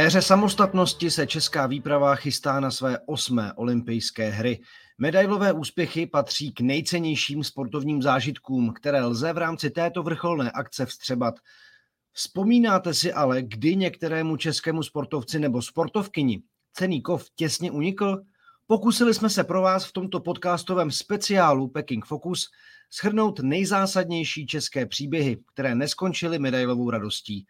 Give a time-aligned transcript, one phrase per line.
[0.00, 4.60] éře samostatnosti se česká výprava chystá na své osmé olympijské hry.
[4.98, 11.34] Medailové úspěchy patří k nejcennějším sportovním zážitkům, které lze v rámci této vrcholné akce vstřebat.
[12.12, 18.22] Vzpomínáte si ale, kdy některému českému sportovci nebo sportovkyni cený kov těsně unikl?
[18.66, 22.48] Pokusili jsme se pro vás v tomto podcastovém speciálu Peking Focus
[23.00, 27.46] shrnout nejzásadnější české příběhy, které neskončily medailovou radostí.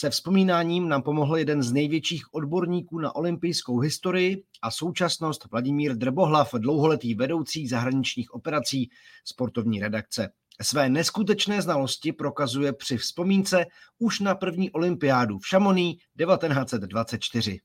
[0.00, 6.54] Se vzpomínáním nám pomohl jeden z největších odborníků na olympijskou historii a současnost Vladimír Drbohlav,
[6.54, 8.90] dlouholetý vedoucí zahraničních operací
[9.24, 10.32] sportovní redakce.
[10.62, 13.66] Své neskutečné znalosti prokazuje při vzpomínce
[13.98, 17.60] už na první olympiádu v Šamoní 1924.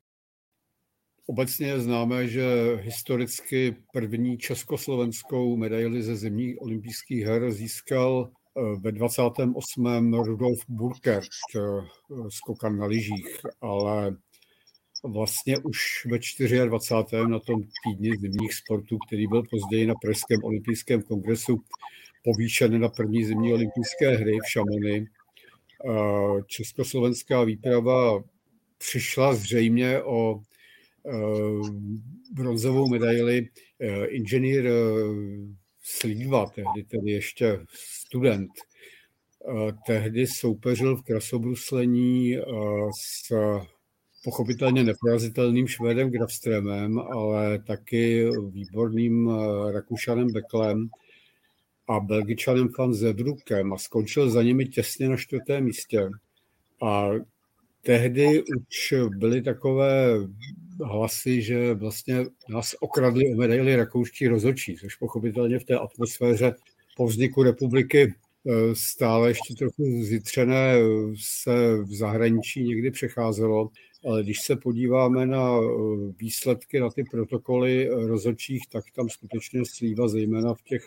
[1.26, 8.32] Obecně je známé, že historicky první československou medaili ze zimních olympijských her získal
[8.82, 10.24] ve 28.
[10.24, 11.62] Rudolf Burkert, eh,
[12.30, 14.16] skokan na lyžích, ale
[15.04, 16.20] vlastně už ve
[16.66, 17.28] 24.
[17.28, 21.64] na tom týdni zimních sportů, který byl později na Pražském olympijském kongresu
[22.24, 25.08] povýšen na první zimní olympijské hry v Šamony.
[25.86, 28.24] Eh, československá výprava
[28.78, 30.42] přišla zřejmě o
[31.06, 31.70] Eh,
[32.32, 33.50] bronzovou medaili
[34.10, 34.70] inženýr
[35.86, 38.52] Slíva, tehdy tedy ještě student,
[39.86, 42.38] tehdy soupeřil v krasobruslení
[43.02, 43.34] s
[44.24, 49.32] pochopitelně neporazitelným Švédem Grafströmem, ale taky výborným
[49.74, 50.90] Rakušanem Beklem
[51.88, 56.10] a Belgičanem Van Zebrukem a skončil za nimi těsně na čtvrtém místě.
[56.82, 57.10] A
[57.82, 60.08] tehdy už byly takové
[60.82, 66.56] hlasy, že vlastně nás okradli o medaily rakouští rozhodčí, což pochopitelně v té atmosféře
[66.98, 68.14] po vzniku republiky
[68.48, 70.84] eh, stále ještě trochu zjitřené eh,
[71.16, 73.70] se v zahraničí někdy přecházelo,
[74.06, 75.64] ale když se podíváme na eh,
[76.20, 80.86] výsledky, na ty protokoly rozhodčích, tak tam skutečně slíva, zejména v těch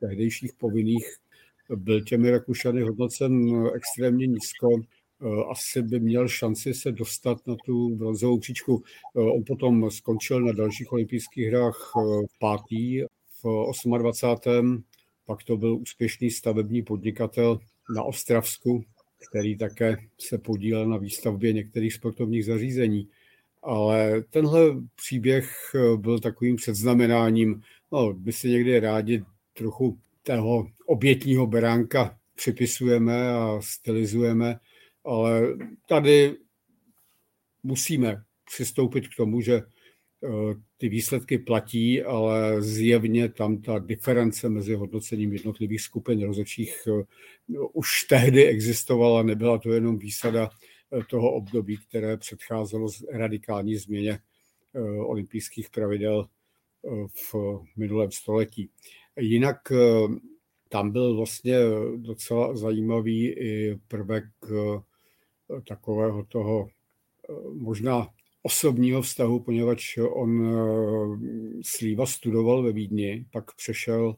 [0.00, 1.06] tehdejších povinných,
[1.76, 4.68] byl těmi Rakušany hodnocen extrémně nízko.
[5.24, 8.82] Eh, asi by měl šanci se dostat na tu bronzovou příčku.
[9.16, 13.02] Eh, on potom skončil na dalších olympijských hrách eh, v pátý,
[13.42, 14.84] v 28.
[15.26, 17.58] Pak to byl úspěšný stavební podnikatel
[17.96, 18.84] na Ostravsku,
[19.28, 23.08] který také se podílel na výstavbě některých sportovních zařízení.
[23.62, 24.60] Ale tenhle
[24.94, 27.62] příběh byl takovým předznamenáním.
[27.92, 29.24] No, my si někdy rádi
[29.54, 34.58] trochu toho obětního beránka připisujeme a stylizujeme,
[35.04, 35.56] ale
[35.88, 36.36] tady
[37.62, 40.28] musíme přistoupit k tomu, že eh,
[40.76, 47.04] ty výsledky platí, ale zjevně tam ta diference mezi hodnocením jednotlivých skupin rozhodčích eh,
[47.72, 50.50] už tehdy existovala, nebyla to jenom výsada
[50.92, 54.18] eh, toho období, které předcházelo radikální změně
[55.06, 56.26] olympijských pravidel
[57.32, 57.34] v
[57.76, 58.70] minulém století.
[59.20, 59.56] Jinak
[60.68, 61.56] tam byl vlastně
[61.96, 64.24] docela zajímavý i prvek
[65.60, 68.08] takového toho eh, možná
[68.42, 74.16] osobního vztahu, poněvadž on eh, Slíva studoval ve Vídni, pak přešel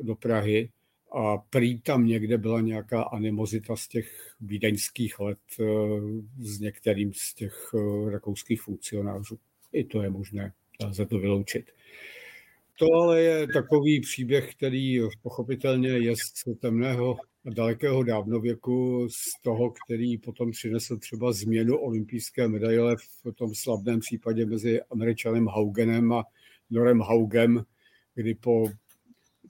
[0.00, 0.70] do Prahy
[1.12, 5.64] a prý tam někde byla nějaká animozita z těch vídeňských let eh,
[6.38, 7.74] s některým z těch
[8.10, 9.38] rakouských funkcionářů.
[9.72, 10.52] I to je možné,
[10.84, 11.70] lze to vyloučit.
[12.78, 17.16] To ale je takový příběh, který pochopitelně je z temného
[17.46, 24.00] a dalekého dávnověku, z toho, který potom přinesl třeba změnu olympijské medaile v tom slavném
[24.00, 26.24] případě mezi američanem Haugenem a
[26.70, 27.64] Norem Haugem,
[28.14, 28.66] kdy po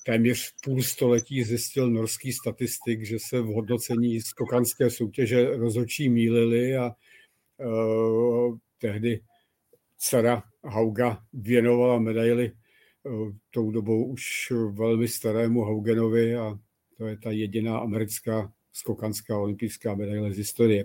[0.04, 6.90] téměř půl století zjistil norský statistik, že se v hodnocení skokanské soutěže rozhodčí mílili a
[7.56, 9.20] uh, tehdy
[9.98, 12.67] dcera Hauga věnovala medaily Eh,
[13.50, 16.58] tou dobou už velmi starému Haugenovi a
[16.96, 20.84] to je ta jediná americká skokanská olympijská medaile z historie.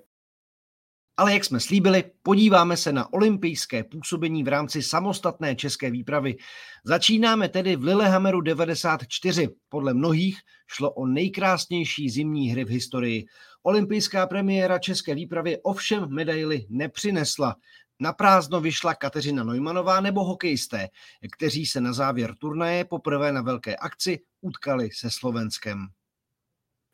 [1.17, 6.35] Ale jak jsme slíbili, podíváme se na olympijské působení v rámci samostatné české výpravy.
[6.83, 9.49] Začínáme tedy v Lillehammeru 94.
[9.69, 10.37] Podle mnohých
[10.67, 13.25] šlo o nejkrásnější zimní hry v historii.
[13.63, 17.55] Olympijská premiéra české výpravy ovšem medaily nepřinesla.
[17.99, 20.89] Na prázdno vyšla Kateřina Neumanová nebo hokejisté,
[21.31, 25.87] kteří se na závěr turnaje poprvé na velké akci utkali se Slovenskem.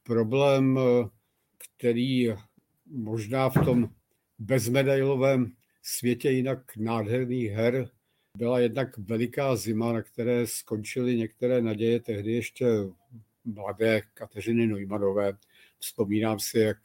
[0.04, 0.80] Problém,
[1.58, 2.28] který
[2.86, 3.90] možná v tom
[4.40, 5.52] bezmedailovém
[5.84, 7.90] světě jinak nádherných her
[8.38, 12.66] byla jednak veliká zima, na které skončily některé naděje tehdy ještě
[13.46, 15.38] mladé Kateřiny Neumanové.
[15.80, 16.78] Vzpomínám si, jak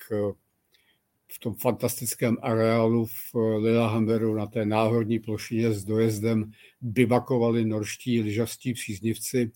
[1.34, 6.50] v tom fantastickém areálu v Lillehammeru na té náhodní plošině s dojezdem
[6.80, 9.50] bivakovali norští lyžařští příznivci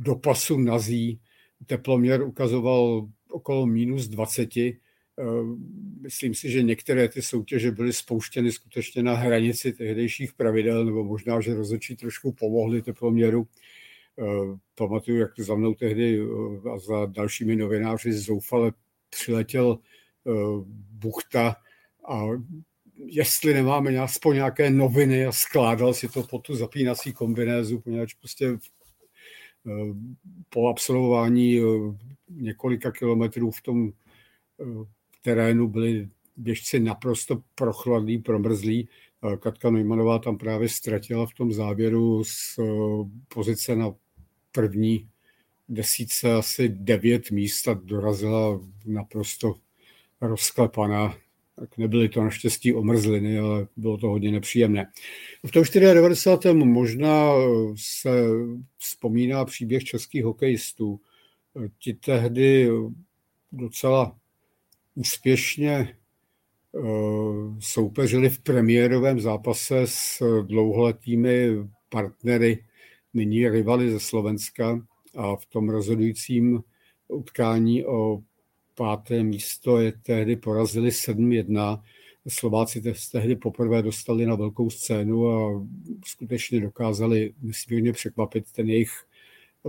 [0.00, 1.20] do pasu nazí.
[1.66, 4.48] Teploměr ukazoval okolo minus 20.
[6.00, 11.40] Myslím si, že některé ty soutěže byly spouštěny skutečně na hranici tehdejších pravidel, nebo možná,
[11.40, 13.46] že rozhodčí trošku pomohli teploměru.
[14.74, 16.20] Pamatuju, jak za mnou tehdy
[16.74, 18.72] a za dalšími novináři zoufale
[19.10, 19.78] přiletěl
[20.90, 21.56] Buchta
[22.08, 22.22] a
[23.04, 28.58] jestli nemáme aspoň nějaké noviny a skládal si to po tu zapínací kombinézu, poněvadž prostě
[30.48, 31.60] po absolvování
[32.28, 33.92] několika kilometrů v tom
[35.22, 38.88] terénu byli běžci naprosto prochladlí, promrzlí.
[39.40, 42.58] Katka Neumannová tam právě ztratila v tom závěru z
[43.34, 43.94] pozice na
[44.52, 45.08] první
[45.68, 49.54] desíce asi devět míst a dorazila naprosto
[50.20, 51.16] rozklepaná.
[51.56, 54.86] Tak nebyly to naštěstí omrzliny, ale bylo to hodně nepříjemné.
[55.46, 56.54] V tom 94.
[56.54, 57.32] možná
[57.76, 58.10] se
[58.78, 61.00] vzpomíná příběh českých hokejistů.
[61.78, 62.70] Ti tehdy
[63.52, 64.16] docela
[64.94, 66.80] úspěšně eh,
[67.58, 71.48] soupeřili v premiérovém zápase s dlouholetými
[71.88, 72.64] partnery,
[73.14, 74.86] nyní rivaly ze Slovenska
[75.16, 76.62] a v tom rozhodujícím
[77.08, 78.22] utkání o
[78.78, 81.82] páté místo je tehdy porazili 7-1.
[82.28, 82.82] Slováci
[83.12, 85.66] tehdy poprvé dostali na velkou scénu a
[86.06, 88.90] skutečně dokázali nesmírně překvapit ten jejich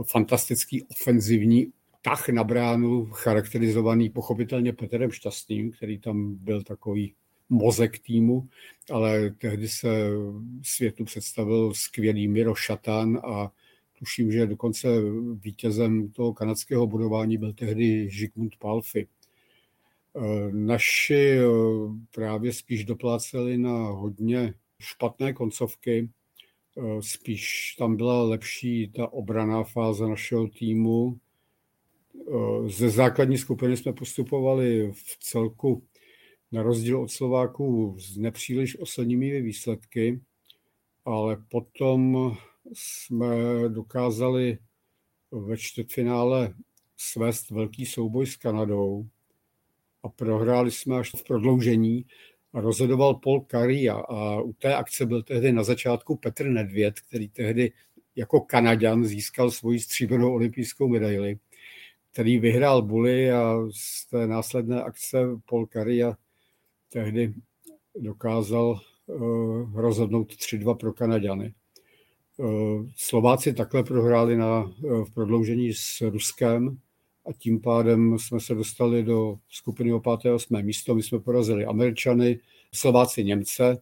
[0.03, 1.67] fantastický ofenzivní
[2.01, 7.13] tah na bránu, charakterizovaný pochopitelně Petrem Šťastným, který tam byl takový
[7.49, 8.47] mozek týmu,
[8.91, 10.09] ale tehdy se
[10.63, 13.51] světu představil skvělý Miro Šatan a
[13.99, 14.87] tuším, že dokonce
[15.33, 19.07] vítězem toho kanadského budování byl tehdy Žigmund Palfi.
[20.51, 21.39] Naši
[22.11, 26.09] právě spíš dopláceli na hodně špatné koncovky,
[26.99, 31.19] spíš tam byla lepší ta obraná fáze našeho týmu,
[32.67, 35.83] ze základní skupiny jsme postupovali v celku
[36.51, 40.21] na rozdíl od Slováků s nepříliš oslnými výsledky,
[41.05, 42.31] ale potom
[42.73, 43.35] jsme
[43.69, 44.57] dokázali
[45.31, 46.53] ve čtvrtfinále
[46.97, 49.07] svést velký souboj s Kanadou
[50.03, 52.05] a prohráli jsme až v prodloužení
[52.53, 56.99] a rozhodoval Paul Curry a, a u té akce byl tehdy na začátku Petr Nedvěd,
[56.99, 57.71] který tehdy
[58.15, 61.39] jako Kanaďan získal svoji stříbrnou olympijskou medaili
[62.11, 65.17] který vyhrál Bully a z té následné akce
[65.49, 66.17] Paul Caria
[66.89, 67.33] tehdy
[67.95, 71.53] dokázal uh, rozhodnout 3-2 pro Kanaďany.
[72.39, 76.77] Uh, Slováci takhle prohráli na, uh, v prodloužení s Ruskem
[77.25, 80.33] a tím pádem jsme se dostali do skupiny o 5.
[80.33, 80.61] 8.
[80.61, 80.95] místo.
[80.95, 82.39] My jsme porazili Američany,
[82.73, 83.81] Slováci Němce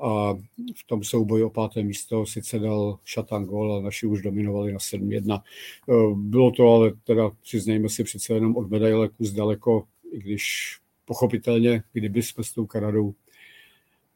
[0.00, 0.34] a
[0.76, 4.78] v tom souboji o páté místo sice dal šatan gol, ale naši už dominovali na
[4.78, 5.42] 7-1.
[5.88, 10.76] Eh, bylo to ale teda, přiznejme si, přece jenom od medaile kus daleko, i když
[11.04, 13.14] pochopitelně, kdyby jsme s tou Kanadou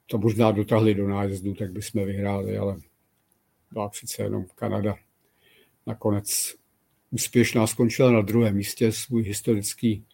[0.06, 2.76] to možná dotáhli do nájezdu, tak bychom vyhráli, ale
[3.74, 4.96] byla přece jenom Kanada
[5.86, 6.54] nakonec
[7.10, 10.04] úspěšná skončila na druhém místě svůj historický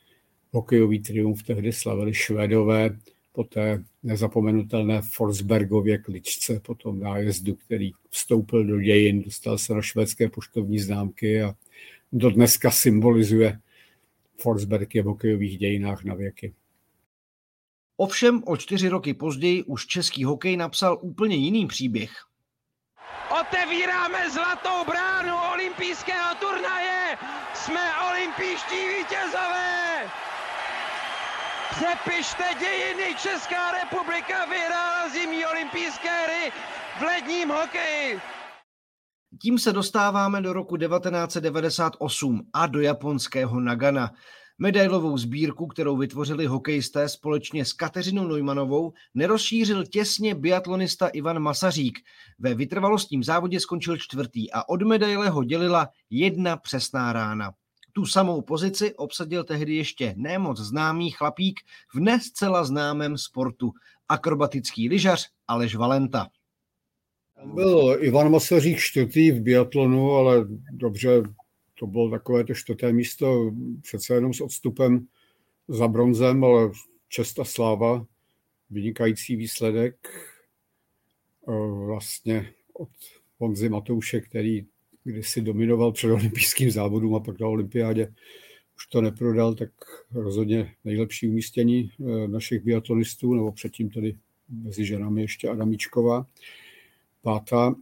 [0.50, 2.98] hokejový triumf tehdy slavili Švédové,
[3.32, 9.82] po té nezapomenutelné Forsbergově kličce, po tom nájezdu, který vstoupil do dějin, dostal se na
[9.82, 11.54] švédské poštovní známky a
[12.12, 13.58] do dneska symbolizuje
[14.36, 16.54] Forsberg je v hokejových dějinách na věky.
[17.96, 22.29] Ovšem o čtyři roky později už český hokej napsal úplně jiný příběh.
[23.40, 27.18] Otevíráme zlatou bránu olympijského turnaje!
[27.54, 30.10] Jsme olympijští vítězové!
[31.70, 36.52] Přepište dějiny, Česká republika vyhrála zimní olympijské hry
[36.98, 38.20] v ledním hokeji.
[39.42, 44.10] Tím se dostáváme do roku 1998 a do japonského Nagana.
[44.62, 51.98] Medailovou sbírku, kterou vytvořili hokejisté společně s Kateřinou Neumanovou, nerozšířil těsně biatlonista Ivan Masařík.
[52.38, 57.52] Ve vytrvalostním závodě skončil čtvrtý a od medaile ho dělila jedna přesná rána.
[57.92, 61.60] Tu samou pozici obsadil tehdy ještě nemoc známý chlapík
[61.94, 63.72] v nescela známém sportu,
[64.08, 66.26] akrobatický lyžař Aleš Valenta.
[67.54, 71.22] Byl Ivan Masařík čtvrtý v biatlonu, ale dobře,
[71.80, 75.06] to bylo takové to čtvrté místo, přece jenom s odstupem
[75.68, 76.70] za bronzem, ale
[77.08, 78.06] čest a sláva,
[78.70, 79.96] vynikající výsledek
[81.48, 81.52] eh,
[81.86, 82.88] vlastně od
[83.38, 84.66] Honzy Matouše, který
[85.04, 88.12] kdysi dominoval před olympijským závodům a pak na olympiádě
[88.76, 89.70] už to neprodal, tak
[90.12, 91.90] rozhodně nejlepší umístění
[92.26, 94.18] našich biatlonistů, nebo předtím tedy
[94.48, 96.26] mezi ženami ještě Adamíčková,
[97.22, 97.74] pátá,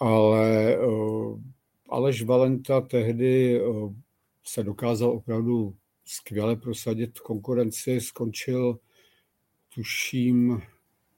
[0.00, 0.76] ale
[1.88, 3.60] Aleš Valenta tehdy
[4.44, 5.74] se dokázal opravdu
[6.04, 8.78] skvěle prosadit v konkurenci, skončil,
[9.74, 10.62] tuším,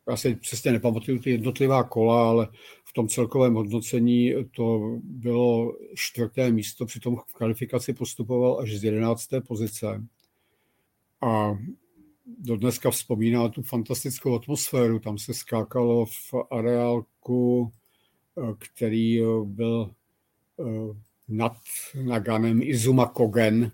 [0.08, 2.48] já si přesně nepamatuju ty jednotlivá kola, ale
[2.84, 9.40] v tom celkovém hodnocení to bylo čtvrté místo, přitom v kvalifikaci postupoval až z jedenácté
[9.40, 10.04] pozice.
[11.20, 11.58] A
[12.38, 14.98] do dneska vzpomíná tu fantastickou atmosféru.
[14.98, 17.72] Tam se skákalo v areálku,
[18.58, 19.94] který byl eh,
[21.28, 21.56] nad
[21.94, 23.72] Naganem Izuma Kogen,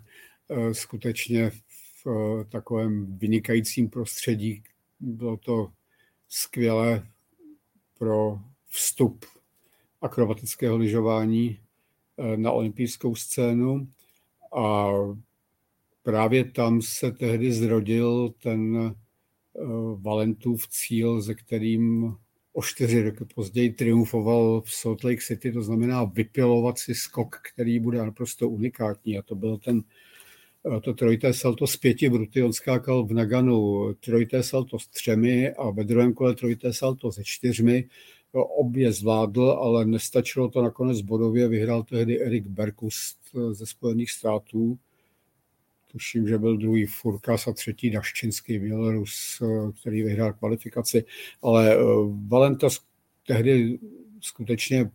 [0.48, 4.62] eh, skutečně v eh, takovém vynikajícím prostředí.
[5.00, 5.72] Bylo to
[6.28, 7.06] skvělé
[7.98, 9.24] pro vstup
[10.00, 11.58] akrobatického lyžování
[12.18, 13.88] eh, na olympijskou scénu
[14.56, 14.90] a
[16.02, 18.94] právě tam se tehdy zrodil ten
[19.96, 22.16] Valentův cíl, ze kterým
[22.52, 27.78] o čtyři roky později triumfoval v Salt Lake City, to znamená vypilovat si skok, který
[27.78, 29.82] bude naprosto unikátní a to byl ten
[30.82, 35.70] to trojité salto z pěti bruty, on skákal v Naganu trojité salto s třemi a
[35.70, 37.88] ve druhém kole trojité salto se čtyřmi.
[38.32, 41.48] Obě zvládl, ale nestačilo to nakonec bodově.
[41.48, 43.18] Vyhrál tehdy Erik Berkust
[43.50, 44.78] ze Spojených států
[45.92, 49.42] tuším, že byl druhý Furkas a třetí Daščinský Bělorus,
[49.80, 51.04] který vyhrál kvalifikaci,
[51.42, 51.78] ale eh,
[52.28, 52.68] Valenta
[53.26, 53.78] tehdy
[54.20, 54.90] skutečně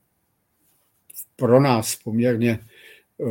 [1.35, 3.25] pro nás poměrně eh,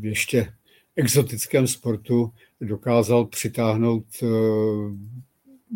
[0.00, 0.52] ještě
[0.96, 4.26] exotickém sportu dokázal přitáhnout eh,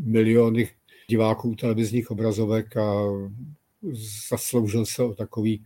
[0.05, 0.71] miliony
[1.09, 2.93] diváků televizních obrazovek a
[4.29, 5.65] zasloužil se o takový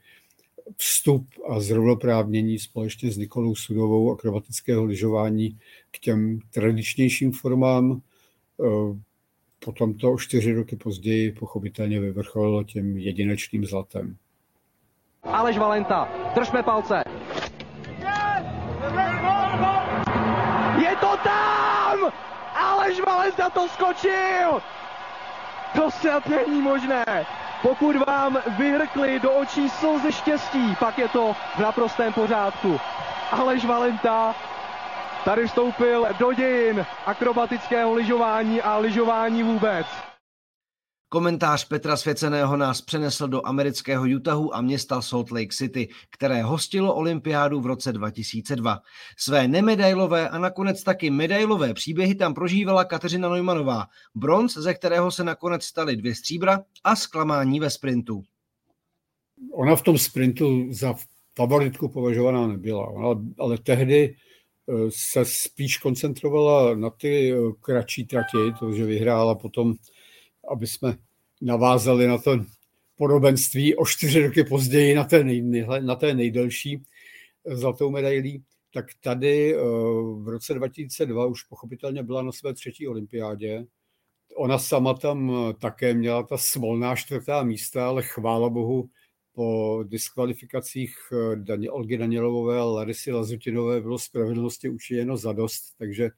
[0.76, 5.58] vstup a zrovnoprávnění společně s Nikolou Sudovou akrobatického lyžování
[5.90, 8.00] k těm tradičnějším formám.
[8.64, 8.98] Eh,
[9.64, 14.16] potom to o čtyři roky později pochopitelně vyvrcholilo tím jedinečným zlatem.
[15.22, 17.02] Aleš Valenta, držme palce.
[20.82, 22.12] Je to tam!
[22.54, 24.62] Aleš Valenta to skočil!
[25.76, 27.04] To snad není možné.
[27.62, 32.80] Pokud vám vyhrkli do očí slzy štěstí, pak je to v naprostém pořádku.
[33.32, 34.34] Aleš Valenta
[35.24, 40.07] tady vstoupil do dějin akrobatického lyžování a lyžování vůbec.
[41.10, 46.94] Komentář Petra Svěceného nás přenesl do amerického Utahu a města Salt Lake City, které hostilo
[46.94, 48.80] olympiádu v roce 2002.
[49.16, 55.24] Své nemedailové a nakonec taky medailové příběhy tam prožívala Kateřina Neumannová, bronz, ze kterého se
[55.24, 58.22] nakonec staly dvě stříbra a zklamání ve sprintu.
[59.52, 60.94] Ona v tom sprintu za
[61.36, 68.38] favoritku považovaná nebyla, ale, ale tehdy eh, se spíš koncentrovala na ty eh, kratší trati,
[68.58, 69.74] to, že vyhrála potom
[70.50, 70.96] aby jsme
[71.40, 72.44] navázali na to
[72.96, 76.82] podobenství o čtyři roky později na té, nej, na té nejdelší
[77.44, 78.42] zlatou medailí,
[78.74, 79.58] tak tady eh,
[80.22, 83.66] v roce 2002 už pochopitelně byla na své třetí olympiádě.
[84.36, 88.90] Ona sama tam eh, také měla ta smolná čtvrtá místa, ale chvála bohu
[89.34, 90.96] po diskvalifikacích
[91.60, 96.10] eh, Olgy Danielovové a Larisy Lazutinové bylo spravedlnosti učiněno zadost, takže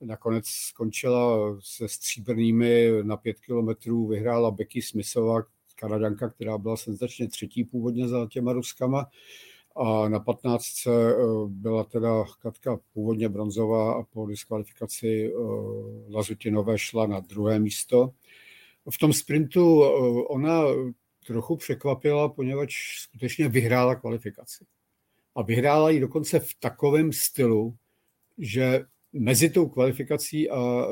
[0.00, 5.42] Nakonec skončila se stříbrnými na pět kilometrů, vyhrála Becky Smithová,
[5.74, 9.06] Kanadanka, která byla senzačně třetí původně za těma Ruskama.
[9.76, 10.90] A na 15 eh,
[11.46, 15.36] byla teda Katka původně bronzová a po diskvalifikaci eh,
[16.10, 18.10] Lazutinové šla na druhé místo.
[18.90, 19.88] V tom sprintu eh,
[20.28, 20.62] ona
[21.26, 24.64] trochu překvapila, poněvadž skutečně vyhrála kvalifikaci.
[25.34, 27.76] A vyhrála ji dokonce v takovém stylu,
[28.38, 28.84] že
[29.14, 30.86] mezi tou kvalifikací a e,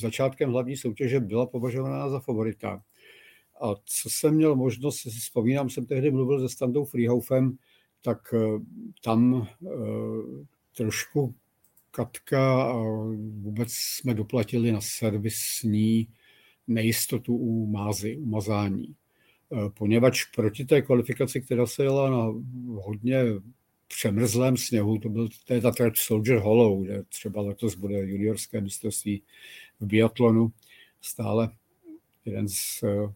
[0.00, 2.82] začátkem hlavní soutěže byla považovaná za favorita.
[3.62, 7.58] A co jsem měl možnost, si vzpomínám, jsem tehdy mluvil se Standou Freehoufem,
[8.02, 8.38] tak e,
[9.04, 9.68] tam e,
[10.76, 11.34] trošku
[11.90, 12.82] Katka a
[13.40, 16.08] vůbec jsme doplatili na servisní
[16.68, 18.94] nejistotu u mázy, u mazání.
[19.74, 22.34] Poněvadž proti té kvalifikaci, která se jela na
[22.66, 23.24] hodně
[23.96, 28.60] přemrzlém sněhu, to byl to je ta trať Soldier Hollow, kde třeba letos bude juniorské
[28.60, 29.22] mistrovství
[29.80, 30.52] v biatlonu,
[31.00, 31.50] stále
[32.24, 33.12] jeden z eh,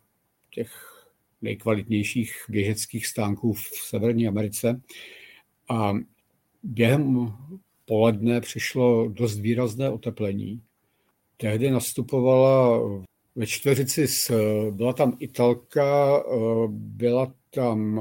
[0.50, 1.02] těch
[1.42, 4.80] nejkvalitnějších běžeckých stánků v Severní Americe.
[5.68, 5.92] A
[6.62, 7.32] během
[7.84, 10.62] poledne přišlo dost výrazné oteplení.
[11.36, 12.80] Tehdy nastupovala
[13.36, 14.32] ve čtveřici, s,
[14.70, 18.00] byla tam Italka, eh, byla tam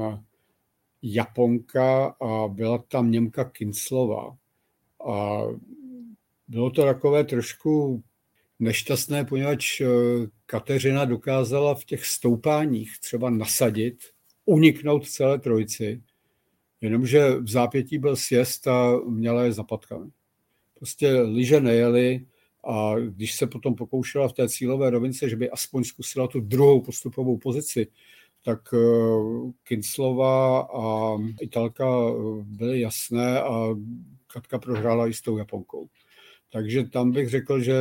[1.14, 4.36] Japonka a byla tam Němka Kinslova.
[5.08, 5.42] A
[6.48, 8.02] bylo to takové trošku
[8.58, 9.86] nešťastné, poněvadž eh,
[10.46, 13.98] Kateřina dokázala v těch stoupáních třeba nasadit,
[14.44, 16.02] uniknout celé trojici,
[16.80, 20.10] jenomže v zápětí byl sjezd a měla je zapatkami.
[20.78, 22.26] Prostě lyže nejeli
[22.64, 26.80] a když se potom pokoušela v té cílové rovince, že by aspoň zkusila tu druhou
[26.80, 27.86] postupovou pozici,
[28.46, 28.78] tak eh,
[29.64, 32.12] Kinslova a Italka eh,
[32.42, 33.74] byly jasné a
[34.26, 35.88] Katka prohrála i s tou Japonkou.
[36.52, 37.74] Takže tam bych řekl, že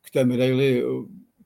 [0.00, 0.84] k té medaili,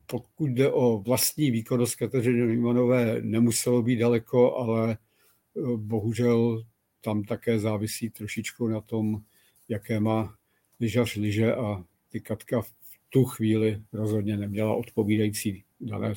[0.06, 6.64] pokud jde o vlastní výkonnost Kateřiny Neumanové, nemuselo být daleko, ale eh, bohužel
[7.00, 9.22] tam také závisí trošičku na tom,
[9.68, 10.34] jaké má
[10.80, 12.70] lyžař lyže a ty Katka v
[13.10, 16.14] tu chvíli rozhodně neměla odpovídající dané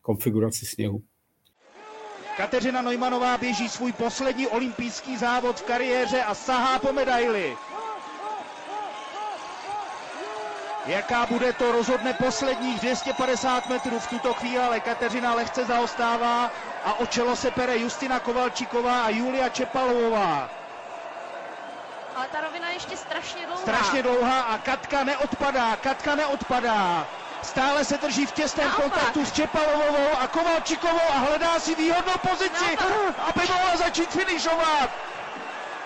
[0.00, 1.02] konfiguraci sněhu.
[2.36, 7.58] Kateřina Neumannová běží svůj poslední olympijský závod v kariéře a sahá po medaili.
[10.86, 16.50] Jaká bude to rozhodne posledních 250 metrů v tuto chvíli, ale Kateřina lehce zaostává
[16.84, 20.50] a o čelo se pere Justina Kovalčíková a Julia Čepalová.
[22.16, 23.62] Ale ta rovina je ještě strašně dlouhá.
[23.62, 27.06] Strašně dlouhá a Katka neodpadá, Katka neodpadá.
[27.42, 28.82] Stále se drží v těsném Naopak.
[28.90, 33.14] kontaktu s Čepalovou a Kovalčikovou a hledá si výhodnou pozici, Naopak.
[33.28, 34.90] aby mohla začít finišovat.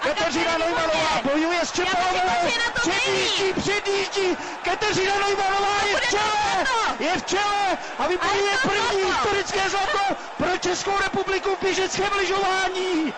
[0.00, 1.00] Kateřina výborně.
[1.32, 2.48] bojuje s Čepalovou,
[2.80, 6.64] předjíždí, předjíždí, Kateřina Neumannová je v čele,
[6.98, 9.28] je v čele a vyplňuje A je to první zlato.
[9.28, 13.14] historické zlato pro Českou republiku v běžeckém lyžování.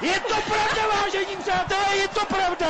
[0.00, 2.66] Je to pravda, vážení přátelé, je to pravda.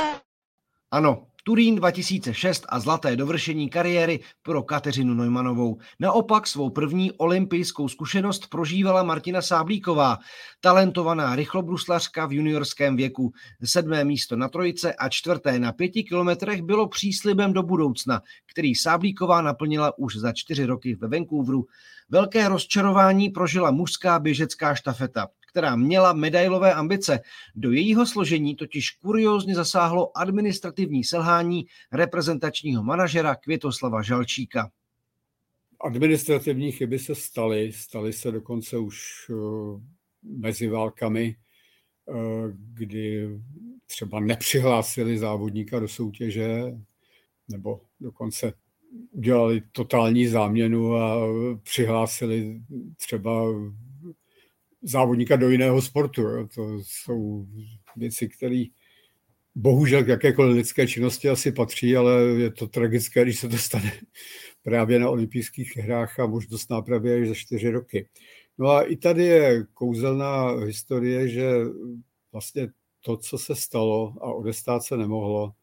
[0.91, 1.17] Ano,
[1.49, 5.77] Turín 2006 a zlaté dovršení kariéry pro Kateřinu Neumannovou.
[5.99, 10.17] Naopak svou první olympijskou zkušenost prožívala Martina Sáblíková,
[10.61, 13.31] talentovaná rychlobruslařka v juniorském věku.
[13.63, 19.41] Sedmé místo na trojice a čtvrté na pěti kilometrech bylo příslibem do budoucna, který Sáblíková
[19.41, 21.65] naplnila už za čtyři roky ve Vancouveru.
[22.09, 25.27] Velké rozčarování prožila mužská běžecká štafeta,
[25.59, 27.19] která měla medailové ambice.
[27.55, 34.71] Do jejího složení totiž kuriózně zasáhlo administrativní selhání reprezentačního manažera Květoslava Žalčíka.
[35.81, 38.97] Administrativní chyby se staly, staly se dokonce už
[39.29, 39.33] eh,
[40.23, 42.13] mezi válkami, eh,
[42.53, 43.29] kdy
[43.85, 46.77] třeba nepřihlásili závodníka do soutěže,
[47.47, 48.53] nebo dokonce
[49.11, 51.17] udělali totální záměnu a
[51.63, 52.61] přihlásili
[52.97, 53.43] třeba
[54.81, 56.21] závodníka do jiného sportu.
[56.21, 56.47] Jo.
[56.55, 57.45] To jsou
[57.95, 58.63] věci, které
[59.55, 63.91] bohužel k jakékoliv lidské činnosti asi patří, ale je to tragické, když se to stane
[64.63, 68.09] právě na olympijských hrách a možnost nápravy až za čtyři roky.
[68.57, 71.51] No a i tady je kouzelná historie, že
[72.31, 72.67] vlastně
[73.01, 75.53] to, co se stalo a odestát se nemohlo,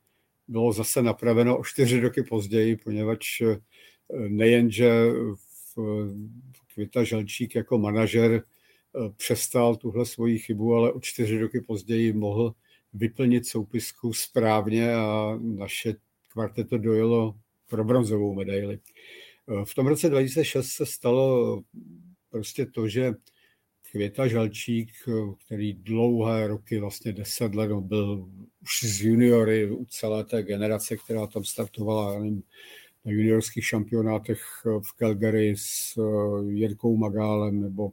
[0.49, 3.43] bylo zase napraveno o čtyři roky později, poněvadž
[4.29, 4.91] nejenže
[6.75, 8.43] Květa Želčík jako manažer
[9.17, 12.55] přestal tuhle svoji chybu, ale o čtyři roky později mohl
[12.93, 15.95] vyplnit soupisku správně a naše
[16.33, 17.35] kvarteto dojelo
[17.71, 18.79] pro bronzovou medaili.
[19.65, 21.63] V tom roce 2006 se stalo
[22.31, 23.13] prostě to, že
[23.91, 24.91] Květa Žalčík,
[25.47, 28.29] který dlouhé roky, vlastně deset let, byl
[28.63, 32.43] už z juniory u celé té generace, která tam startovala nevím,
[33.05, 35.99] na juniorských šampionátech v Calgary s
[36.49, 37.93] Jirkou Magálem nebo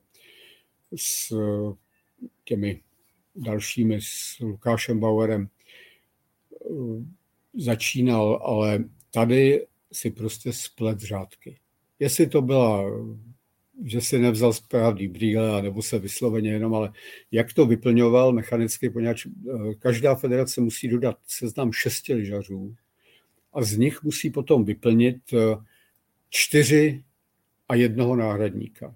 [0.96, 1.34] s
[2.44, 2.82] těmi
[3.36, 5.50] dalšími, s Lukášem Bauerem,
[7.54, 11.60] začínal, ale tady si prostě splet řádky.
[12.00, 12.86] Jestli to byla,
[13.86, 16.94] že si nevzal správný brýle, nebo se vysloveně jenom, ale
[17.32, 19.28] jak to vyplňoval mechanicky, poněvadž
[19.80, 22.76] každá federace musí dodat seznam šesti lyžařů
[23.54, 25.18] a z nich musí potom vyplnit
[26.30, 27.04] čtyři
[27.70, 28.96] a jednoho náhradníka.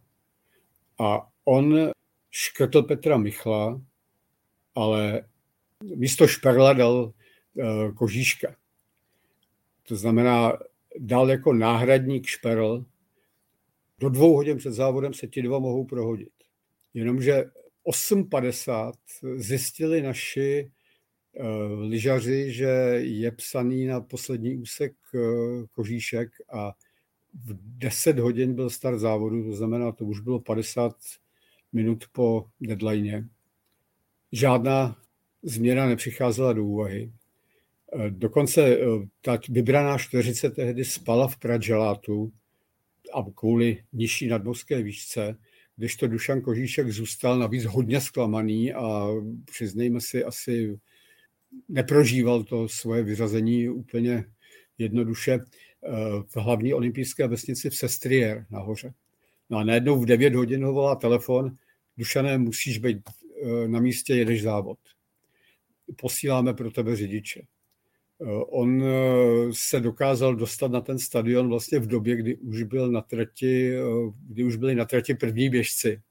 [0.99, 1.91] A on
[2.31, 3.81] škrtl Petra Michla,
[4.75, 5.23] ale
[5.95, 7.13] místo Šperla dal
[7.95, 8.55] Kožíška.
[9.83, 10.53] To znamená,
[10.99, 12.85] dal jako náhradník Šperl.
[13.99, 16.33] Do dvou hodin před závodem se ti dva mohou prohodit.
[16.93, 17.43] Jenomže
[17.85, 18.91] 8.50
[19.35, 20.71] zjistili naši
[21.33, 22.67] uh, lyžaři, že
[22.99, 26.71] je psaný na poslední úsek uh, Kožíšek a
[27.33, 30.93] v 10 hodin byl start závodu, to znamená, to už bylo 50
[31.77, 33.29] minut po deadline.
[34.31, 34.97] Žádná
[35.43, 37.11] změna nepřicházela do úvahy.
[38.09, 38.77] Dokonce
[39.21, 42.31] ta vybraná čtveřice tehdy spala v Pradželátu
[43.13, 45.37] a kvůli nižší nadmořské výšce,
[45.75, 49.07] kdežto Dušan Kožíšek zůstal navíc hodně zklamaný a
[49.45, 50.79] přiznejme si, asi
[51.69, 54.25] neprožíval to svoje vyřazení úplně
[54.77, 55.39] jednoduše
[56.27, 58.93] v hlavní olympijské vesnici v Sestrier nahoře.
[59.49, 61.55] No a najednou v 9 hodin ho volá telefon,
[61.97, 62.97] Dušané, musíš být
[63.67, 64.79] na místě, jedeš závod.
[66.01, 67.41] Posíláme pro tebe řidiče.
[68.47, 68.83] On
[69.51, 73.73] se dokázal dostat na ten stadion vlastně v době, kdy už, byl na trati,
[74.27, 76.01] kdy už byli na trati první běžci.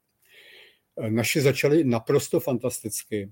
[1.09, 3.31] Naši začali naprosto fantasticky.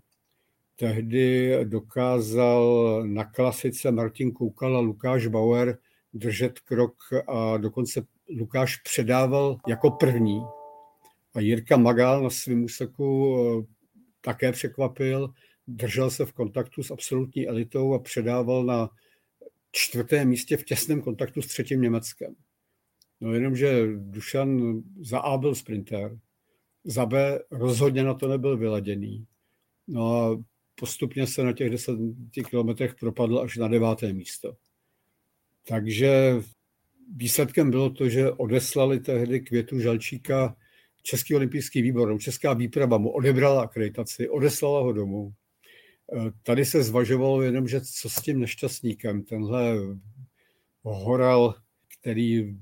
[0.76, 5.78] Tehdy dokázal na klasice Martin Koukal a Lukáš Bauer
[6.14, 6.96] držet krok
[7.28, 8.06] a dokonce
[8.40, 10.42] Lukáš předával jako první.
[11.36, 13.74] A Jirka Magal na svém úseku eh,
[14.22, 15.34] také překvapil,
[15.68, 18.90] držel se v kontaktu s absolutní elitou a předával na
[19.72, 22.36] čtvrtém místě v těsném kontaktu s třetím Německem.
[23.22, 26.20] No jenomže Dušan za A byl sprinter,
[26.84, 29.26] za B rozhodně na to nebyl vyladěný.
[29.88, 30.44] No a
[30.76, 34.56] postupně se na těch deseti kilometrech propadl až na deváté místo.
[35.68, 36.36] Takže
[37.16, 40.56] výsledkem bylo to, že odeslali tehdy Květu Žalčíka
[41.08, 45.34] Český olympijský výbor, Česká výprava mu odebrala akreditaci, odeslala ho domů.
[46.14, 49.76] E, tady se zvažovalo jenom, že co s tím nešťastníkem, tenhle
[50.84, 51.56] horal,
[52.00, 52.56] který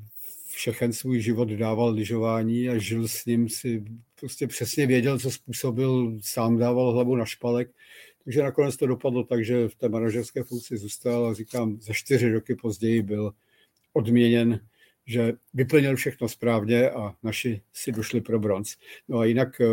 [0.47, 3.83] všechen svůj život dával lyžování a žil s ním, si
[4.19, 7.71] prostě přesně věděl, co způsobil, sám dával hlavu na špalek.
[8.23, 12.31] Takže nakonec to dopadlo tak, že v té manažerské funkci zůstal a říkám, za čtyři
[12.31, 13.33] roky později byl
[13.93, 14.59] odměněn,
[15.05, 18.75] že vyplnil všechno správně a naši si došli pro bronz.
[19.07, 19.67] No a jinak eh,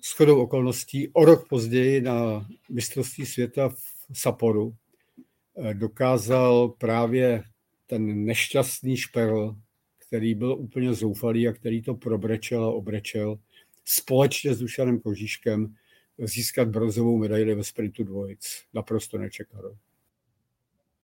[0.00, 3.78] s chodou okolností o rok později na mistrovství světa v
[4.12, 4.74] Saporu
[5.56, 7.42] eh, dokázal právě
[7.86, 9.56] ten nešťastný šperl,
[10.06, 13.38] který byl úplně zoufalý a který to probrečel a obrečel,
[13.84, 15.74] společně s Dušanem Kožíškem
[16.18, 18.62] získat bronzovou medaili ve sprintu dvojic.
[18.74, 19.76] Naprosto nečekal.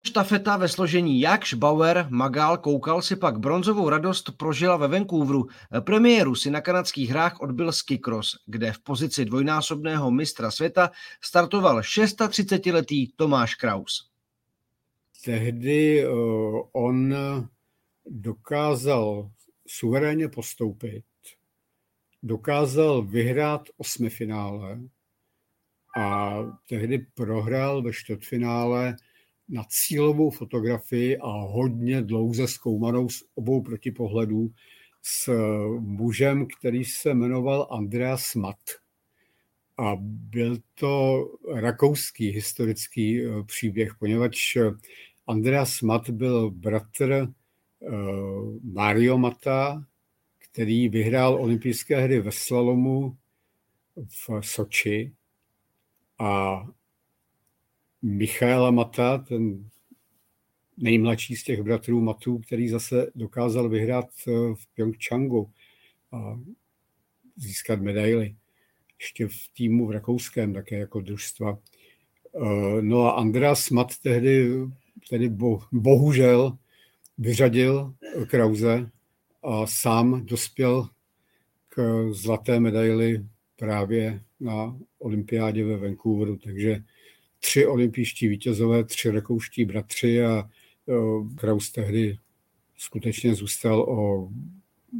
[0.06, 5.48] Štafeta ve složení Jakš, Bauer, Magal, Koukal si pak bronzovou radost prožila ve Vancouveru.
[5.80, 13.13] Premiéru si na kanadských hrách odbil skikros, kde v pozici dvojnásobného mistra světa startoval 36-letý
[13.16, 14.10] Tomáš Kraus.
[15.26, 17.16] Tehdy uh, on
[18.06, 19.32] dokázal
[19.68, 21.04] suverénně postoupit,
[22.24, 24.80] dokázal vyhrát osmifinále
[25.98, 26.36] a
[26.70, 28.96] tehdy prohrál ve čtvrtfinále
[29.49, 34.51] na cílovou fotografii a hodně dlouze zkoumanou z obou protipohledů
[35.01, 35.32] s
[35.79, 38.60] mužem, který se jmenoval Andreas Mat.
[39.77, 44.58] A byl to rakouský historický eh, příběh, poněvadž
[45.27, 47.27] Andreas Mat byl bratr eh,
[48.63, 49.86] Mario Mata,
[50.38, 53.17] který vyhrál olympijské hry ve slalomu
[54.08, 55.13] v Soči
[56.19, 56.63] a
[58.04, 59.70] Michaela Mata, ten
[60.78, 65.52] nejmladší z těch bratrů Matů, který zase dokázal vyhrát eh, v Pyeongchangu
[66.12, 66.39] a
[67.36, 68.36] získat medaily.
[69.00, 71.60] Ještě v týmu v Rakouském také jako družstva.
[72.36, 74.50] Eh, no a Andreas Mat tehdy,
[75.10, 76.58] tehdy bo, bohužel
[77.18, 77.94] vyřadil
[78.28, 78.89] Krause
[79.44, 80.89] a sám dospěl
[81.70, 86.84] k zlaté medaili právě na olympiádě ve Vancouveru, takže
[87.43, 90.49] tři olympijští vítězové, tři rakouští bratři a
[91.36, 92.17] Kraus tehdy
[92.77, 94.29] skutečně zůstal o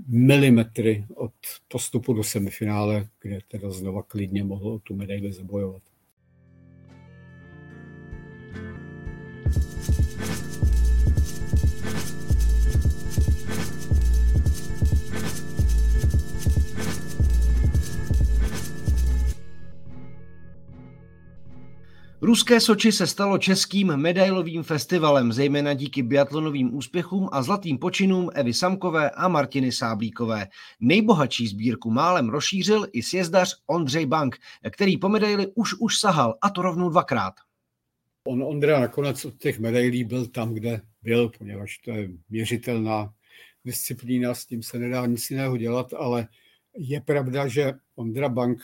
[0.08, 1.34] milimetry od
[1.68, 5.82] postupu do semifinále, kde teda znova klidně mohl tu medaili zabojovat.
[22.34, 28.54] Ruské Soči se stalo českým medailovým festivalem, zejména díky biatlonovým úspěchům a zlatým počinům Evy
[28.54, 30.48] Samkové a Martiny Sáblíkové.
[30.80, 34.38] Nejbohatší sbírku málem rozšířil i sjezdař Ondřej Bank,
[34.72, 37.34] který po medaili už už sahal, a to rovnou dvakrát.
[38.28, 43.14] On Ondra nakonec od těch medailí byl tam, kde byl, poněvadž to je měřitelná
[43.66, 46.28] disciplína, s tím se nedá nic jiného dělat, ale
[46.78, 48.60] je pravda, že Ondra Bank,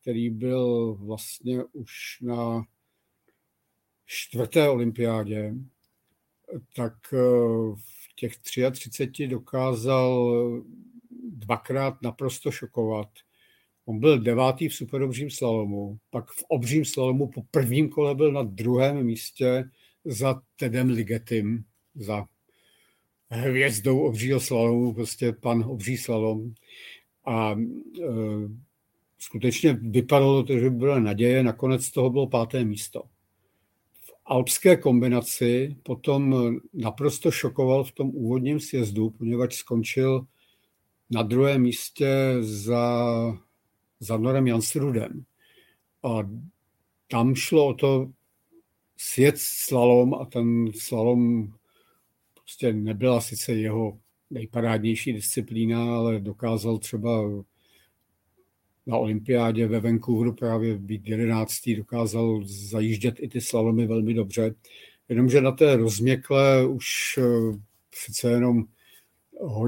[0.00, 2.64] který byl vlastně už na
[4.14, 5.54] čtvrté olympiádě,
[6.76, 7.16] tak eh,
[7.76, 10.34] v těch 33 dokázal
[11.28, 13.08] dvakrát naprosto šokovat.
[13.84, 18.42] On byl devátý v superobřím slalomu, pak v obřím slalomu po prvním kole byl na
[18.42, 19.64] druhém místě
[20.04, 22.26] za Tedem Ligetim, za
[23.30, 26.54] hvězdou obřího slalomu, prostě pan obří slalom.
[27.26, 28.06] A e,
[29.18, 33.02] skutečně vypadalo to, že byla naděje, nakonec toho bylo páté místo
[34.24, 36.34] alpské kombinaci potom
[36.72, 40.26] naprosto šokoval v tom úvodním sjezdu, poněvadž skončil
[41.10, 43.06] na druhém místě za,
[44.00, 45.24] za Norem Jansrudem.
[46.02, 46.30] A
[47.08, 48.10] tam šlo o to
[48.96, 51.52] sjet slalom a ten slalom
[52.34, 53.98] prostě nebyla sice jeho
[54.30, 57.44] nejparádnější disciplína, ale dokázal třeba
[58.86, 64.54] na olympiádě ve Vancouveru právě být jedenáctý, dokázal zajíždět i ty slalomy velmi dobře.
[65.08, 67.22] Jenomže na té rozměklé už eh,
[67.90, 68.64] přece jenom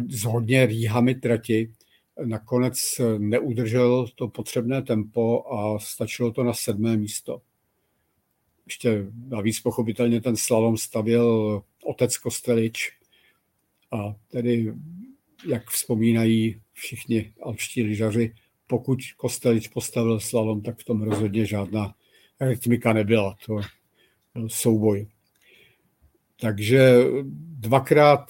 [0.08, 1.72] s hodně rýhami trati
[2.24, 7.42] nakonec neudržel to potřebné tempo a stačilo to na sedmé místo.
[8.66, 12.92] Ještě navíc pochopitelně ten slalom stavěl otec Kostelič
[13.92, 14.74] a tedy,
[15.48, 18.34] jak vzpomínají všichni alpští lyžaři,
[18.66, 21.94] pokud Kostelič postavil slalom, tak v tom rozhodně žádná
[22.40, 23.36] rytmika nebyla.
[23.46, 23.60] To
[24.34, 25.06] byl souboj.
[26.40, 26.96] Takže
[27.58, 28.26] dvakrát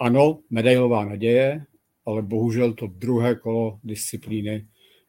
[0.00, 1.64] ano, medailová naděje,
[2.06, 4.66] ale bohužel to druhé kolo disciplíny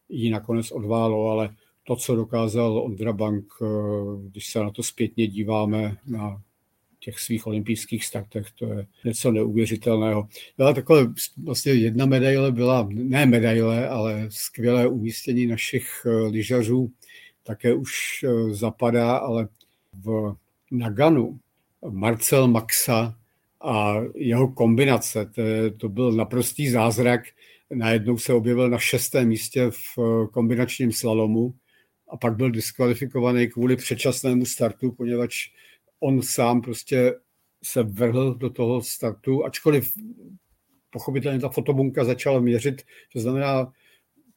[0.09, 3.65] ji nakonec odválo, ale to, co dokázal Ondra Bank, eh,
[4.29, 6.41] když se na to zpětně díváme na
[7.03, 10.27] těch svých olympijských startech, to je něco neuvěřitelného.
[10.57, 11.07] Byla takové,
[11.43, 16.91] vlastně jedna medaile byla, ne medaile, ale skvělé umístění našich eh, lyžařů,
[17.43, 17.91] také už
[18.23, 19.47] eh, zapadá, ale
[20.03, 20.35] v
[20.71, 21.39] Naganu
[21.89, 23.15] Marcel Maxa
[23.61, 25.41] a jeho kombinace, to,
[25.77, 27.21] to byl naprostý zázrak.
[27.73, 31.53] Najednou se objevil na šestém místě v eh, kombinačním slalomu
[32.09, 35.49] a pak byl diskvalifikovaný kvůli předčasnému startu, poněvadž
[36.03, 37.13] on sám prostě
[37.63, 39.93] se vrhl do toho startu, ačkoliv
[40.89, 42.81] pochopitelně ta fotobunka začala měřit,
[43.13, 43.71] to znamená,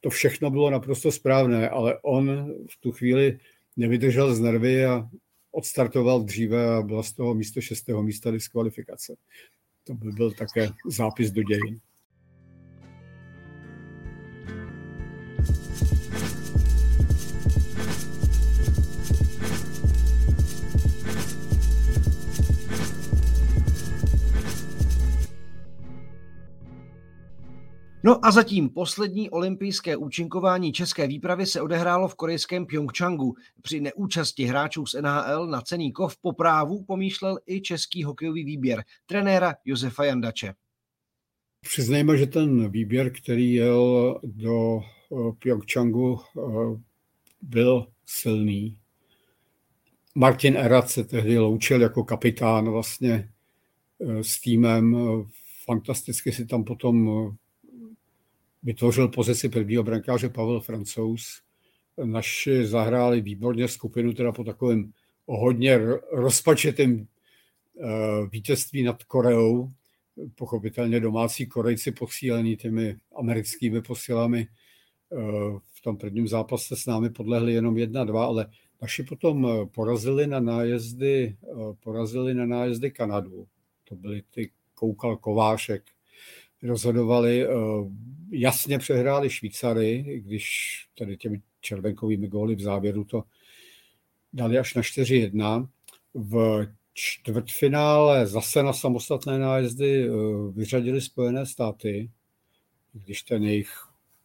[0.01, 3.39] to všechno bylo naprosto správné, ale on v tu chvíli
[3.77, 5.09] nevydržel z nervy a
[5.51, 9.15] odstartoval dříve a byla z toho místo šestého místa diskvalifikace.
[9.83, 11.79] To by byl také zápis do dějin.
[28.07, 33.35] No a zatím poslední olympijské účinkování české výpravy se odehrálo v korejském Pyeongchangu.
[33.61, 38.83] Při neúčasti hráčů z NHL na cený kov po právu pomýšlel i český hokejový výběr
[39.05, 40.53] trenéra Josefa Jandače.
[41.61, 46.41] Přiznejme, že ten výběr, který jel do eh, Pyeongchangu, eh,
[47.41, 48.77] byl silný.
[50.15, 53.29] Martin Erat se tehdy loučil jako kapitán vlastně
[54.01, 54.97] eh, s týmem.
[55.65, 57.09] Fantasticky si tam potom
[58.67, 61.41] vytvořil pozici prvního brankáře Pavel Francouz.
[62.03, 64.91] Naši zahráli výborně skupinu, teda po takovém
[65.25, 65.79] hodně
[66.11, 67.07] rozpačetém
[67.81, 67.87] eh,
[68.31, 69.71] vítězství nad Koreou.
[70.35, 75.17] Pochopitelně domácí Korejci posílení těmi americkými posilami eh,
[75.73, 78.47] v tom prvním zápase s námi podlehli jenom jedna, dva, ale
[78.81, 81.37] naši potom eh, porazili na nájezdy,
[81.83, 83.47] porazili na nájezdy Kanadu.
[83.83, 85.83] To byly ty Koukal Kovášek,
[86.63, 87.49] rozhodovali, eh,
[88.31, 93.23] jasně přehráli Švýcary, když tady těmi červenkovými góly v závěru to
[94.33, 95.69] dali až na 4-1.
[96.13, 100.11] V čtvrtfinále zase na samostatné nájezdy eh,
[100.51, 102.11] vyřadili Spojené státy,
[102.93, 103.69] když ten jejich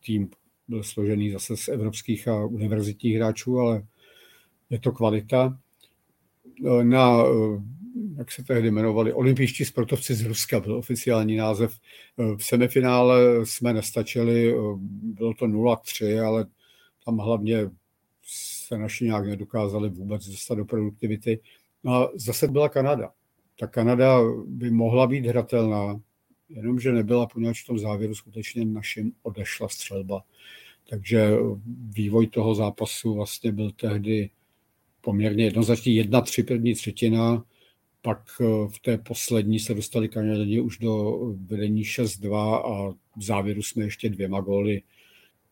[0.04, 0.30] tým
[0.68, 3.86] byl složený zase z evropských a univerzitních hráčů, ale
[4.70, 5.58] je to kvalita.
[6.66, 7.24] Eh, na
[8.22, 11.74] jak se tehdy jmenovali, olympijští sportovci z Ruska byl oficiální název.
[12.18, 14.56] Eh, v semifinále jsme nestačili, eh,
[15.02, 16.46] bylo to 0-3, ale
[17.04, 17.70] tam hlavně
[18.66, 21.40] se naši nějak nedokázali vůbec dostat do produktivity.
[21.85, 23.11] No a zase byla Kanada.
[23.58, 26.00] Ta Kanada by mohla být hratelná,
[26.48, 30.22] jenomže nebyla, poněvadž v tom závěru skutečně našim odešla střelba.
[30.90, 31.30] Takže
[31.88, 34.30] vývoj toho zápasu vlastně byl tehdy
[35.00, 35.96] poměrně jednoznačný.
[35.96, 37.44] Jedna, tři první třetina,
[38.02, 43.62] pak eh, v té poslední se dostali Kanaděni už do vedení 6-2 a v závěru
[43.62, 44.82] jsme ještě dvěma góly.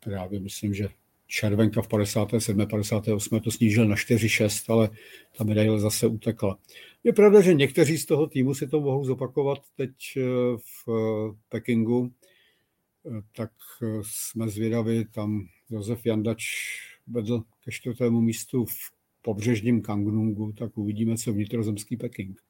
[0.00, 0.88] Právě myslím, že
[1.26, 2.66] Červenka v 57.
[2.66, 3.40] 58.
[3.40, 4.90] to snížil na 4-6, ale
[5.38, 6.58] ta medaile zase utekla.
[7.04, 10.20] Je pravda, že někteří z toho týmu si to mohou zopakovat teď eh,
[10.56, 12.12] v eh, Pekingu,
[13.36, 13.50] tak
[14.02, 16.44] jsme zvědaví, tam Josef Jandač
[17.06, 22.40] vedl ke čtvrtému místu v pobřežním Kangnungu, tak uvidíme, co vnitrozemský Peking.